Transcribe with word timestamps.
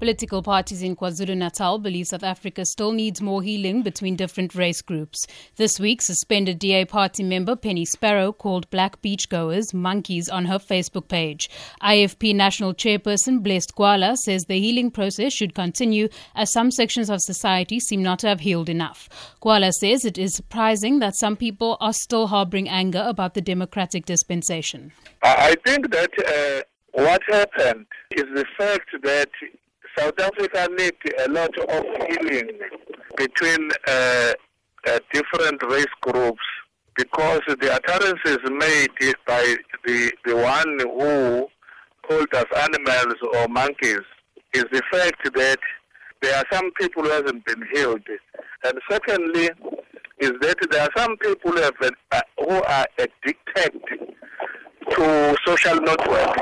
Political 0.00 0.42
parties 0.42 0.82
in 0.82 0.96
KwaZulu 0.96 1.36
Natal 1.36 1.78
believe 1.78 2.08
South 2.08 2.24
Africa 2.24 2.64
still 2.64 2.90
needs 2.90 3.22
more 3.22 3.42
healing 3.42 3.82
between 3.82 4.16
different 4.16 4.54
race 4.54 4.82
groups. 4.82 5.24
This 5.56 5.78
week, 5.78 6.02
suspended 6.02 6.58
DA 6.58 6.84
party 6.84 7.22
member 7.22 7.54
Penny 7.54 7.84
Sparrow 7.84 8.32
called 8.32 8.68
black 8.70 9.00
beachgoers 9.02 9.72
monkeys 9.72 10.28
on 10.28 10.46
her 10.46 10.58
Facebook 10.58 11.08
page. 11.08 11.48
IFP 11.80 12.34
National 12.34 12.74
Chairperson 12.74 13.40
Blessed 13.42 13.74
Gwala 13.76 14.16
says 14.16 14.44
the 14.44 14.58
healing 14.58 14.90
process 14.90 15.32
should 15.32 15.54
continue 15.54 16.08
as 16.34 16.52
some 16.52 16.72
sections 16.72 17.08
of 17.08 17.20
society 17.20 17.78
seem 17.78 18.02
not 18.02 18.18
to 18.18 18.28
have 18.28 18.40
healed 18.40 18.68
enough. 18.68 19.08
Gwala 19.40 19.72
says 19.72 20.04
it 20.04 20.18
is 20.18 20.34
surprising 20.34 20.98
that 20.98 21.16
some 21.16 21.36
people 21.36 21.76
are 21.80 21.92
still 21.92 22.26
harboring 22.26 22.68
anger 22.68 23.04
about 23.06 23.34
the 23.34 23.40
democratic 23.40 24.06
dispensation. 24.06 24.92
I 25.22 25.54
think 25.64 25.92
that 25.92 26.10
uh, 26.18 27.00
what 27.00 27.22
happened 27.28 27.86
is 28.10 28.24
the 28.34 28.44
fact 28.58 28.90
that 29.02 29.30
South 29.96 30.18
Africa 30.18 30.68
needs 30.76 30.96
a 31.24 31.30
lot 31.30 31.56
of 31.56 31.84
healing 32.08 32.50
between 33.16 33.70
uh, 33.86 34.32
uh, 34.86 34.98
different 35.12 35.62
race 35.70 35.86
groups 36.02 36.42
because 36.96 37.40
the 37.46 37.72
utterances 37.72 38.38
made 38.50 39.14
by 39.26 39.56
the, 39.84 40.12
the 40.24 40.36
one 40.36 40.78
who 40.80 41.46
called 42.08 42.34
us 42.34 42.46
animals 42.62 43.16
or 43.34 43.48
monkeys 43.48 44.00
is 44.52 44.64
the 44.72 44.82
fact 44.90 45.32
that 45.34 45.58
there 46.22 46.36
are 46.36 46.44
some 46.52 46.70
people 46.80 47.02
who 47.02 47.10
haven't 47.10 47.44
been 47.44 47.62
healed. 47.72 48.02
And 48.64 48.78
secondly, 48.90 49.50
is 50.18 50.32
that 50.40 50.56
there 50.70 50.82
are 50.82 50.90
some 50.96 51.16
people 51.18 51.52
who, 51.52 51.90
uh, 52.12 52.20
who 52.38 52.50
are 52.50 52.86
addicted 52.98 53.80
to 54.90 55.36
social 55.44 55.80
network 55.80 56.36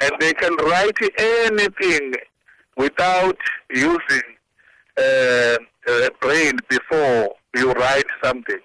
and 0.00 0.12
they 0.20 0.32
can 0.34 0.54
write 0.56 0.98
anything 1.18 2.12
without 2.76 3.38
using 3.70 4.22
uh, 4.98 5.56
a 5.88 6.10
brain 6.20 6.58
before 6.68 7.34
you 7.54 7.72
write 7.72 8.06
something. 8.22 8.60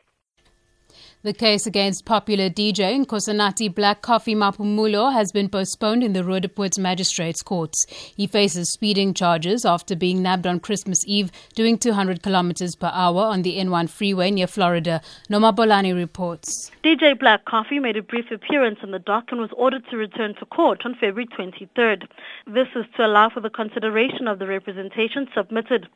The 1.24 1.34
case 1.34 1.68
against 1.68 2.04
popular 2.04 2.50
DJ 2.50 3.06
Nkosinathi 3.06 3.76
Black 3.76 4.02
Coffee 4.02 4.34
Maphumulo 4.34 5.14
has 5.14 5.32
been 5.32 5.50
postponed 5.50 6.04
in 6.04 6.14
the 6.14 6.24
Roodepoort 6.24 6.80
Magistrates 6.80 7.44
Courts. 7.44 7.86
He 8.18 8.26
faces 8.26 8.72
speeding 8.72 9.14
charges 9.14 9.64
after 9.64 9.96
being 9.96 10.24
nabbed 10.24 10.48
on 10.48 10.60
Christmas 10.60 11.06
Eve 11.06 11.32
doing 11.54 11.78
200 11.78 12.24
kilometers 12.24 12.76
per 12.76 12.90
hour 12.92 13.22
on 13.22 13.44
the 13.44 13.60
N1 13.60 13.88
freeway 13.92 14.32
near 14.32 14.48
Florida. 14.48 15.00
Noma 15.30 15.54
Bolani 15.54 15.94
reports. 15.94 16.72
DJ 16.84 17.20
Black 17.20 17.46
Coffee 17.46 17.78
made 17.78 17.98
a 17.98 18.02
brief 18.02 18.32
appearance 18.32 18.80
in 18.82 18.90
the 18.90 18.98
dock 18.98 19.26
and 19.30 19.40
was 19.40 19.52
ordered 19.56 19.84
to 19.92 19.98
return 19.98 20.34
to 20.40 20.46
court 20.48 20.82
on 20.86 20.96
February 20.96 21.28
23rd. 21.28 22.08
This 22.48 22.70
is 22.76 22.86
to 22.98 23.06
allow 23.06 23.30
for 23.30 23.42
the 23.42 23.52
consideration 23.52 24.28
of 24.28 24.40
the 24.40 24.48
representation 24.48 25.28
submitted. 25.36 25.88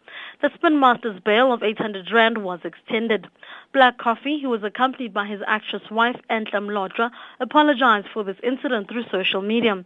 The 0.44 0.52
Spin 0.54 0.80
Master's 0.80 1.20
bail 1.22 1.52
of 1.52 1.64
800 1.64 2.12
Rand 2.12 2.44
was 2.44 2.60
extended. 2.64 3.26
Black 3.74 3.98
Coffee, 3.98 4.40
who 4.40 4.50
was 4.50 4.64
accompanied 4.64 5.15
by 5.16 5.26
his 5.26 5.42
actress 5.48 5.82
wife, 5.90 6.18
Enhle 6.30 6.62
Mlotshwa, 6.62 7.10
apologized 7.40 8.08
for 8.14 8.24
this 8.24 8.38
incident 8.44 8.88
through 8.88 9.06
social 9.10 9.42
media. 9.42 9.84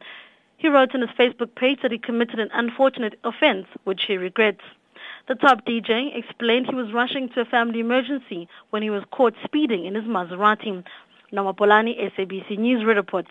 He 0.57 0.67
wrote 0.67 0.93
on 0.93 0.99
his 0.99 1.11
Facebook 1.11 1.55
page 1.55 1.79
that 1.83 1.91
he 1.91 1.97
committed 1.97 2.39
an 2.39 2.49
unfortunate 2.51 3.17
offense, 3.23 3.67
which 3.85 4.01
he 4.07 4.17
regrets. 4.17 4.59
The 5.29 5.35
top 5.35 5.65
DJ 5.65 6.17
explained 6.17 6.65
he 6.67 6.75
was 6.75 6.91
rushing 6.91 7.29
to 7.29 7.41
a 7.41 7.45
family 7.45 7.79
emergency 7.79 8.49
when 8.71 8.81
he 8.81 8.89
was 8.89 9.03
caught 9.11 9.35
speeding 9.45 9.85
in 9.85 9.95
his 9.95 10.03
Maserati. 10.03 10.83
Namapolani, 11.31 12.11
SABC 12.11 12.57
News 12.57 12.83
reports. 12.83 13.29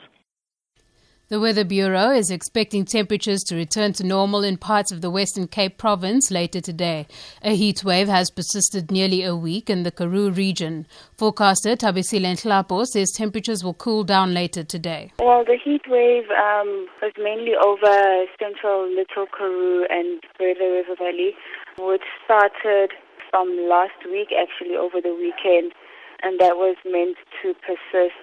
The 1.30 1.38
Weather 1.38 1.64
Bureau 1.64 2.10
is 2.10 2.30
expecting 2.30 2.86
temperatures 2.86 3.42
to 3.48 3.54
return 3.54 3.92
to 4.00 4.02
normal 4.02 4.42
in 4.42 4.56
parts 4.56 4.90
of 4.90 5.02
the 5.02 5.10
Western 5.10 5.46
Cape 5.46 5.76
province 5.76 6.30
later 6.30 6.62
today. 6.62 7.06
A 7.42 7.54
heat 7.54 7.84
wave 7.84 8.08
has 8.08 8.30
persisted 8.30 8.90
nearly 8.90 9.22
a 9.24 9.36
week 9.36 9.68
in 9.68 9.82
the 9.82 9.90
Karoo 9.90 10.30
region. 10.30 10.86
Forecaster 11.18 11.76
Tabisile 11.76 12.32
Nhlapo 12.32 12.86
says 12.86 13.12
temperatures 13.12 13.62
will 13.62 13.74
cool 13.74 14.04
down 14.04 14.32
later 14.32 14.64
today. 14.64 15.12
Well, 15.18 15.44
the 15.44 15.58
heat 15.62 15.82
wave 15.86 16.30
um, 16.30 16.88
was 17.02 17.12
mainly 17.18 17.52
over 17.62 18.24
central 18.40 18.88
Little 18.88 19.26
Karoo 19.26 19.84
and 19.90 20.22
Breede 20.38 20.56
River 20.56 20.96
Valley, 20.96 21.36
which 21.78 22.08
started 22.24 22.92
from 23.30 23.54
last 23.68 24.00
week, 24.06 24.28
actually 24.32 24.76
over 24.76 25.02
the 25.02 25.12
weekend, 25.12 25.74
and 26.22 26.40
that 26.40 26.56
was 26.56 26.76
meant 26.86 27.18
to 27.42 27.52
persist 27.60 28.16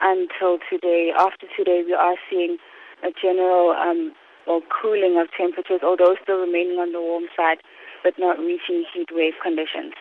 until 0.00 0.58
today. 0.70 1.12
After 1.16 1.46
today, 1.56 1.82
we 1.86 1.94
are 1.94 2.16
seeing 2.28 2.56
a 3.02 3.10
general 3.20 3.70
um, 3.70 4.12
well, 4.46 4.62
cooling 4.82 5.18
of 5.20 5.28
temperatures, 5.36 5.80
although 5.82 6.16
still 6.22 6.40
remaining 6.40 6.78
on 6.78 6.92
the 6.92 7.00
warm 7.00 7.24
side, 7.36 7.58
but 8.02 8.14
not 8.18 8.38
reaching 8.38 8.84
heat 8.92 9.08
wave 9.12 9.34
conditions. 9.42 9.94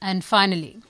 And 0.00 0.24
finally, 0.24 0.80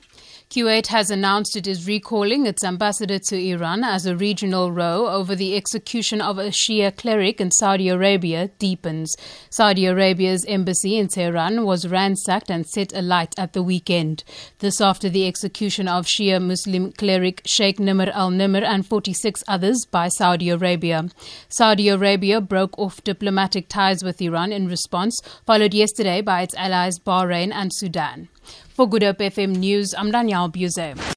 Kuwait 0.53 0.89
has 0.89 1.11
announced 1.11 1.57
it 1.57 1.67
is 1.67 1.87
recalling 1.87 2.45
its 2.45 2.63
ambassador 2.63 3.19
to 3.19 3.43
Iran 3.43 3.83
as 3.83 4.05
a 4.05 4.15
regional 4.15 4.71
row 4.71 5.07
over 5.07 5.35
the 5.35 5.57
execution 5.57 6.21
of 6.21 6.37
a 6.37 6.49
Shia 6.49 6.95
cleric 6.95 7.41
in 7.41 7.51
Saudi 7.51 7.89
Arabia 7.89 8.49
deepens. 8.59 9.17
Saudi 9.49 9.87
Arabia's 9.87 10.45
embassy 10.47 10.99
in 10.99 11.09
Tehran 11.09 11.65
was 11.65 11.89
ransacked 11.89 12.51
and 12.51 12.67
set 12.67 12.93
alight 12.93 13.35
at 13.39 13.55
the 13.55 13.63
weekend. 13.63 14.25
This 14.59 14.79
after 14.79 15.09
the 15.09 15.27
execution 15.27 15.89
of 15.89 16.05
Shia 16.05 16.39
Muslim 16.39 16.93
cleric 16.93 17.41
Sheikh 17.47 17.79
Nimr 17.79 18.13
al 18.13 18.31
Nimr 18.31 18.63
and 18.63 18.87
46 18.87 19.43
others 19.49 19.87
by 19.91 20.09
Saudi 20.09 20.51
Arabia. 20.51 21.09
Saudi 21.49 21.89
Arabia 21.89 22.43
broke 22.43 22.79
off 22.79 23.03
diplomatic 23.05 23.69
ties 23.69 24.05
with 24.05 24.21
Iran 24.21 24.53
in 24.53 24.69
response, 24.69 25.19
followed 25.47 25.73
yesterday 25.73 26.21
by 26.21 26.43
its 26.43 26.55
allies 26.57 26.99
Bahrain 26.99 27.55
and 27.55 27.73
Sudan. 27.73 28.29
For 28.69 28.89
Good 28.89 29.03
Hope 29.03 29.19
FM 29.19 29.57
News, 29.57 29.95
I'm 29.95 30.11
Danielle 30.11 30.49
Buse. 30.49 30.95